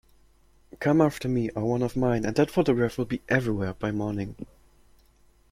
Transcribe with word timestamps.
Come 0.79 0.99
after 0.99 1.29
me 1.29 1.51
or 1.51 1.63
one 1.65 1.83
of 1.83 1.95
mine, 1.95 2.25
and 2.25 2.35
that 2.35 2.49
photograph 2.49 2.97
will 2.97 3.05
be 3.05 3.21
everywhere 3.29 3.75
by 3.75 3.91
morning. 3.91 4.35